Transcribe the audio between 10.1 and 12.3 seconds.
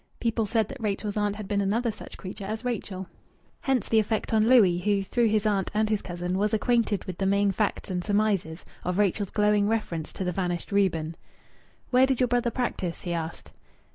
to the vanished Reuben. "Where did your